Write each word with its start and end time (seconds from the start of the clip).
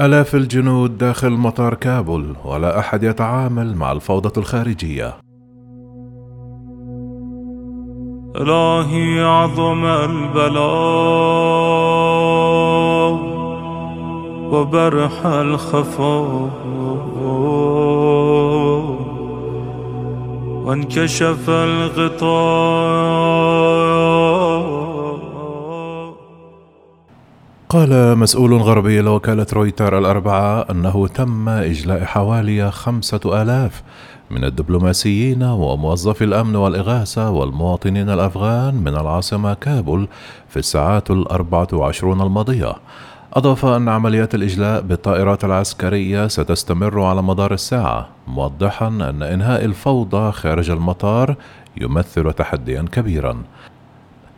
آلاف 0.00 0.34
الجنود 0.34 0.98
داخل 0.98 1.30
مطار 1.30 1.74
كابول 1.74 2.36
ولا 2.44 2.78
أحد 2.78 3.02
يتعامل 3.02 3.76
مع 3.76 3.92
الفوضى 3.92 4.40
الخارجية. 4.40 5.16
إلهي 8.36 9.20
عظم 9.20 9.84
البلاء 9.84 10.56
وبرح 14.52 15.26
الخفاء 15.26 16.50
وانكشف 20.64 21.50
الغطاء 21.50 23.55
قال 27.68 28.18
مسؤول 28.18 28.54
غربي 28.54 29.00
لوكالة 29.00 29.46
رويتر 29.52 29.98
الأربعاء 29.98 30.70
أنه 30.70 31.08
تم 31.08 31.48
إجلاء 31.48 32.04
حوالي 32.04 32.70
خمسة 32.70 33.20
آلاف 33.42 33.82
من 34.30 34.44
الدبلوماسيين 34.44 35.42
وموظفي 35.42 36.24
الأمن 36.24 36.56
والإغاثة 36.56 37.30
والمواطنين 37.30 38.10
الأفغان 38.10 38.74
من 38.74 38.96
العاصمة 38.96 39.54
كابول 39.54 40.08
في 40.48 40.56
الساعات 40.56 41.10
الأربعة 41.10 41.68
وعشرون 41.72 42.20
الماضية. 42.20 42.72
أضاف 43.34 43.64
أن 43.64 43.88
عمليات 43.88 44.34
الإجلاء 44.34 44.80
بالطائرات 44.80 45.44
العسكرية 45.44 46.28
ستستمر 46.28 47.02
على 47.02 47.22
مدار 47.22 47.52
الساعة 47.52 48.08
موضحا 48.26 48.88
أن 48.88 49.22
إنهاء 49.22 49.64
الفوضى 49.64 50.32
خارج 50.32 50.70
المطار 50.70 51.34
يمثل 51.80 52.32
تحديا 52.32 52.84
كبيرا. 52.92 53.42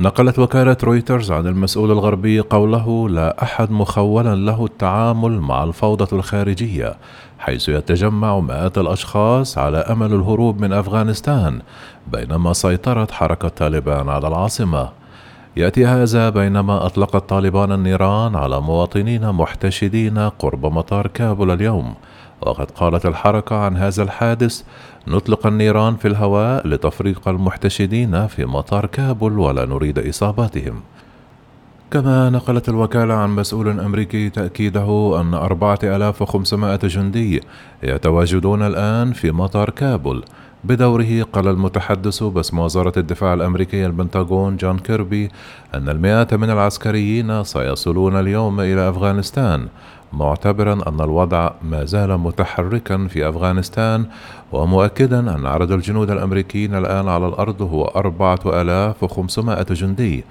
نقلت 0.00 0.38
وكالة 0.38 0.76
رويترز 0.84 1.32
عن 1.32 1.46
المسؤول 1.46 1.90
الغربي 1.90 2.40
قوله 2.40 3.08
لا 3.08 3.42
أحد 3.42 3.70
مخولا 3.70 4.34
له 4.34 4.64
التعامل 4.64 5.40
مع 5.40 5.64
الفوضى 5.64 6.16
الخارجية 6.16 6.94
حيث 7.38 7.68
يتجمع 7.68 8.40
مئات 8.40 8.78
الأشخاص 8.78 9.58
على 9.58 9.78
أمل 9.78 10.14
الهروب 10.14 10.60
من 10.60 10.72
أفغانستان 10.72 11.60
بينما 12.12 12.52
سيطرت 12.52 13.10
حركة 13.10 13.48
طالبان 13.48 14.08
على 14.08 14.28
العاصمة. 14.28 14.88
يأتي 15.56 15.86
هذا 15.86 16.30
بينما 16.30 16.86
أطلقت 16.86 17.28
طالبان 17.28 17.72
النيران 17.72 18.36
على 18.36 18.60
مواطنين 18.60 19.32
محتشدين 19.32 20.18
قرب 20.18 20.66
مطار 20.66 21.06
كابول 21.06 21.50
اليوم 21.50 21.94
وقد 22.42 22.70
قالت 22.70 23.06
الحركة 23.06 23.56
عن 23.56 23.76
هذا 23.76 24.02
الحادث 24.02 24.62
نطلق 25.08 25.46
النيران 25.46 25.96
في 25.96 26.08
الهواء 26.08 26.66
لتفريق 26.66 27.28
المحتشدين 27.28 28.26
في 28.26 28.44
مطار 28.44 28.86
كابول 28.86 29.38
ولا 29.38 29.66
نريد 29.66 29.98
إصاباتهم. 29.98 30.80
كما 31.90 32.30
نقلت 32.30 32.68
الوكالة 32.68 33.14
عن 33.14 33.30
مسؤول 33.30 33.80
أمريكي 33.80 34.30
تأكيده 34.30 35.20
أن 35.20 35.34
4500 35.34 36.76
جندي 36.76 37.42
يتواجدون 37.82 38.62
الآن 38.62 39.12
في 39.12 39.32
مطار 39.32 39.70
كابول. 39.70 40.24
بدوره 40.64 41.22
قال 41.32 41.48
المتحدث 41.48 42.22
باسم 42.22 42.58
وزارة 42.58 42.92
الدفاع 42.96 43.34
الأمريكية 43.34 43.86
البنتاغون 43.86 44.56
جون 44.56 44.78
كيربي 44.78 45.30
أن 45.74 45.88
المئات 45.88 46.34
من 46.34 46.50
العسكريين 46.50 47.44
سيصلون 47.44 48.20
اليوم 48.20 48.60
إلى 48.60 48.88
أفغانستان 48.88 49.68
معتبرا 50.12 50.72
أن 50.88 51.00
الوضع 51.00 51.50
ما 51.62 51.84
زال 51.84 52.18
متحركا 52.18 53.06
في 53.06 53.28
أفغانستان 53.28 54.06
ومؤكدا 54.52 55.34
أن 55.34 55.46
عدد 55.46 55.70
الجنود 55.70 56.10
الأمريكيين 56.10 56.74
الآن 56.74 57.08
على 57.08 57.26
الأرض 57.28 57.62
هو 57.62 57.84
4500 57.84 59.62
جندي. 59.62 60.24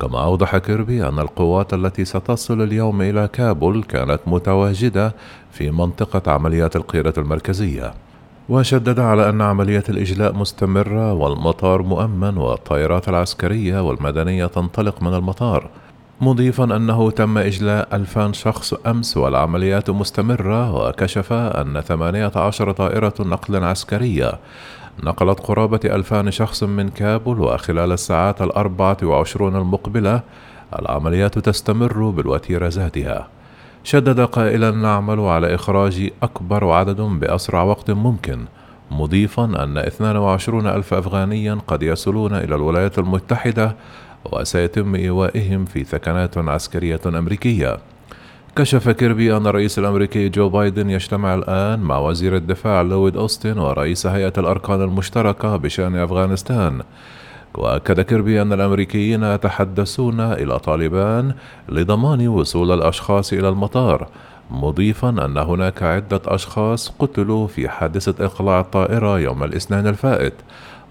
كما 0.00 0.24
أوضح 0.24 0.56
كيربي 0.56 1.08
أن 1.08 1.18
القوات 1.18 1.74
التي 1.74 2.04
ستصل 2.04 2.62
اليوم 2.62 3.02
إلى 3.02 3.28
كابول 3.32 3.82
كانت 3.82 4.20
متواجدة 4.26 5.14
في 5.50 5.70
منطقة 5.70 6.32
عمليات 6.32 6.76
القيادة 6.76 7.14
المركزية. 7.18 7.94
وشدد 8.48 9.00
على 9.00 9.28
أن 9.28 9.40
عملية 9.40 9.84
الإجلاء 9.88 10.32
مستمرة 10.32 11.12
والمطار 11.12 11.82
مؤمن 11.82 12.38
والطائرات 12.38 13.08
العسكرية 13.08 13.88
والمدنية 13.88 14.46
تنطلق 14.46 15.02
من 15.02 15.14
المطار. 15.14 15.70
مضيفا 16.20 16.64
أنه 16.64 17.10
تم 17.10 17.38
إجلاء 17.38 17.96
ألفان 17.96 18.32
شخص 18.32 18.74
أمس 18.74 19.16
والعمليات 19.16 19.90
مستمرة 19.90 20.74
وكشف 20.74 21.32
أن 21.32 21.80
18 21.80 22.72
طائرة 22.72 23.14
نقل 23.20 23.64
عسكرية 23.64 24.32
نقلت 25.02 25.40
قرابة 25.40 25.80
ألفان 25.84 26.30
شخص 26.30 26.62
من 26.62 26.88
كابول 26.88 27.40
وخلال 27.40 27.92
الساعات 27.92 28.42
الأربعة 28.42 28.96
وعشرون 29.02 29.56
المقبلة. 29.56 30.20
العمليات 30.78 31.38
تستمر 31.38 32.10
بالوتيرة 32.10 32.68
ذاتها. 32.68 33.28
شدد 33.84 34.20
قائلا 34.20 34.70
نعمل 34.70 35.20
على 35.20 35.54
إخراج 35.54 36.10
أكبر 36.22 36.70
عدد 36.70 37.00
بأسرع 37.00 37.62
وقت 37.62 37.90
ممكن. 37.90 38.44
مضيفا 38.90 39.44
أن 39.44 39.78
22 39.78 40.66
ألف 40.66 40.94
أفغانيا 40.94 41.58
قد 41.66 41.82
يصلون 41.82 42.34
إلى 42.34 42.54
الولايات 42.54 42.98
المتحدة 42.98 43.76
وسيتم 44.24 44.94
إيوائهم 44.94 45.64
في 45.64 45.84
ثكنات 45.84 46.38
عسكرية 46.38 47.00
أمريكية. 47.06 47.78
كشف 48.56 48.88
كيربي 48.88 49.36
أن 49.36 49.46
الرئيس 49.46 49.78
الأمريكي 49.78 50.28
جو 50.28 50.48
بايدن 50.48 50.90
يجتمع 50.90 51.34
الآن 51.34 51.80
مع 51.80 51.98
وزير 51.98 52.36
الدفاع 52.36 52.82
لويد 52.82 53.16
أوستن 53.16 53.58
ورئيس 53.58 54.06
هيئة 54.06 54.32
الأركان 54.38 54.82
المشتركة 54.82 55.56
بشأن 55.56 55.96
أفغانستان. 55.96 56.82
وأكد 57.54 58.00
كيربي 58.00 58.42
أن 58.42 58.52
الأمريكيين 58.52 59.22
يتحدثون 59.22 60.20
إلى 60.20 60.58
طالبان 60.58 61.34
لضمان 61.68 62.28
وصول 62.28 62.72
الأشخاص 62.72 63.32
إلى 63.32 63.48
المطار 63.48 64.08
مضيفا 64.50 65.08
أن 65.08 65.38
هناك 65.38 65.82
عدة 65.82 66.20
أشخاص 66.26 66.92
قتلوا 66.98 67.46
في 67.46 67.68
حادثة 67.68 68.24
إقلاع 68.24 68.60
الطائرة 68.60 69.18
يوم 69.18 69.44
الاثنين 69.44 69.86
الفائت. 69.86 70.34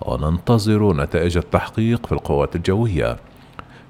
وننتظر 0.01 0.93
نتائج 0.93 1.37
التحقيق 1.37 2.05
في 2.05 2.11
القوات 2.11 2.55
الجوية. 2.55 3.17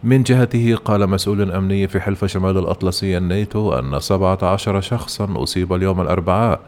من 0.04 0.24
جهته 0.24 0.76
قال 0.86 1.10
مسؤول 1.10 1.52
أمني 1.52 1.88
في 1.88 2.00
حلف 2.00 2.26
شمال 2.26 2.58
الأطلسي 2.58 3.18
الناتو 3.18 3.74
أن 3.74 4.00
17 4.00 4.82
شخصا 4.82 5.44
أصيب 5.44 5.74
اليوم 5.74 6.02
الأربعاء 6.02 6.60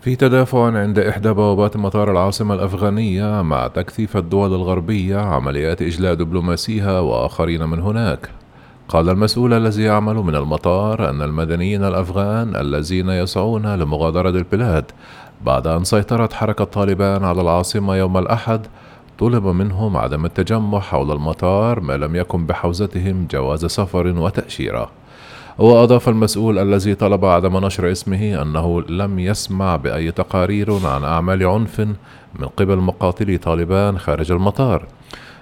في 0.00 0.16
تدافع 0.16 0.78
عند 0.78 0.98
إحدى 0.98 1.32
بوابات 1.32 1.76
مطار 1.76 2.10
العاصمة 2.10 2.54
الأفغانية 2.54 3.42
مع 3.42 3.66
تكثيف 3.66 4.16
الدول 4.16 4.54
الغربية 4.54 5.16
عمليات 5.16 5.82
إجلاء 5.82 6.14
دبلوماسيها 6.14 7.00
وآخرين 7.00 7.64
من 7.64 7.80
هناك. 7.80 8.30
قال 8.88 9.08
المسؤول 9.08 9.52
الذي 9.52 9.82
يعمل 9.82 10.14
من 10.14 10.34
المطار 10.34 11.10
أن 11.10 11.22
المدنيين 11.22 11.84
الأفغان 11.84 12.56
الذين 12.56 13.08
يسعون 13.08 13.74
لمغادرة 13.74 14.28
البلاد 14.30 14.84
بعد 15.44 15.66
أن 15.66 15.84
سيطرت 15.84 16.32
حركة 16.32 16.64
طالبان 16.64 17.24
على 17.24 17.40
العاصمة 17.40 17.96
يوم 17.96 18.18
الأحد 18.18 18.66
طلب 19.18 19.46
منهم 19.46 19.96
عدم 19.96 20.24
التجمع 20.24 20.80
حول 20.80 21.12
المطار 21.12 21.80
ما 21.80 21.96
لم 21.96 22.16
يكن 22.16 22.46
بحوزتهم 22.46 23.26
جواز 23.30 23.64
سفر 23.64 24.06
وتأشيرة. 24.06 24.90
وأضاف 25.58 26.08
المسؤول 26.08 26.58
الذي 26.58 26.94
طلب 26.94 27.24
عدم 27.24 27.64
نشر 27.64 27.92
اسمه 27.92 28.42
أنه 28.42 28.82
لم 28.82 29.18
يسمع 29.18 29.76
بأي 29.76 30.10
تقارير 30.10 30.86
عن 30.86 31.04
أعمال 31.04 31.46
عنف 31.46 31.80
من 32.38 32.46
قبل 32.56 32.76
مقاتلي 32.76 33.38
طالبان 33.38 33.98
خارج 33.98 34.32
المطار. 34.32 34.86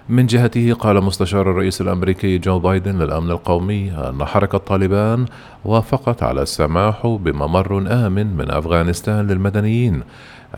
من 0.09 0.27
جهته 0.27 0.73
قال 0.73 1.05
مستشار 1.05 1.51
الرئيس 1.51 1.81
الأمريكي 1.81 2.39
جو 2.39 2.59
بايدن 2.59 2.99
للأمن 2.99 3.31
القومي 3.31 3.93
أن 3.93 4.25
حركة 4.25 4.59
طالبان 4.59 5.27
وافقت 5.65 6.23
على 6.23 6.43
السماح 6.43 7.07
بممر 7.07 7.79
آمن 7.79 8.37
من 8.37 8.51
أفغانستان 8.51 9.27
للمدنيين 9.27 10.03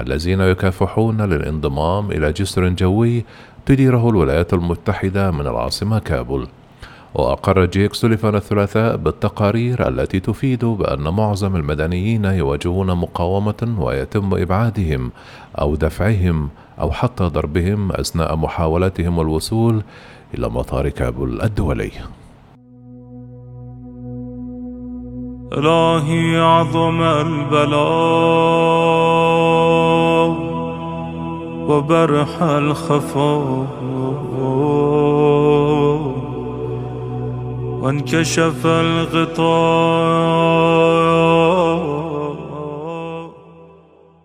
الذين 0.01 0.41
يكافحون 0.41 1.23
للانضمام 1.23 2.11
إلى 2.11 2.33
جسر 2.33 2.69
جوي 2.69 3.25
تديره 3.67 4.11
الولايات 4.11 4.55
المتحدة 4.55 5.31
من 5.31 5.47
العاصمة 5.47 5.99
كابول. 5.99 6.49
وأقر 7.15 7.65
جيك 7.65 7.95
سوليفان 7.95 8.35
الثلاثاء 8.35 8.97
بالتقارير 8.97 9.89
التي 9.89 10.21
تفيد 10.21 10.65
بأن 10.65 11.01
معظم 11.01 11.57
المدنيين 11.57 12.25
يواجهون 12.25 12.87
مقاومة 12.87 13.77
ويتم 13.79 14.35
إبعادهم 14.35 15.11
أو 15.61 15.75
دفعهم 15.75 16.49
أو 16.81 16.91
حتى 16.91 17.25
ضربهم 17.25 17.93
أثناء 17.93 18.37
محاولتهم 18.37 19.21
الوصول 19.21 19.83
إلى 20.35 20.49
مطار 20.49 20.89
كابول 20.89 21.43
الدولي. 21.43 21.91
إلهي 25.53 26.41
عظم 26.41 27.03
البلاء 27.03 28.55
وبرح 31.69 32.43
الخفاء 32.43 33.67
وانكشف 37.83 38.67
الغطاء 38.67 40.54